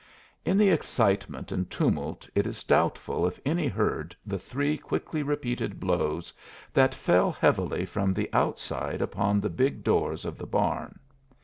In 0.45 0.57
the 0.57 0.69
excitement 0.71 1.51
and 1.51 1.69
tumult 1.69 2.27
it 2.33 2.47
is 2.47 2.63
doubtful 2.63 3.27
if 3.27 3.39
any 3.45 3.67
heard 3.67 4.15
the 4.25 4.39
three 4.39 4.75
quickly 4.75 5.21
repeated 5.21 5.79
blows 5.79 6.33
that 6.73 6.95
fell 6.95 7.31
heavily 7.31 7.85
from 7.85 8.11
the 8.11 8.27
outside 8.33 8.99
upon 9.03 9.39
the 9.41 9.49
big 9.51 9.83
doors 9.83 10.25
of 10.25 10.39
the 10.39 10.47
barn. 10.47 10.99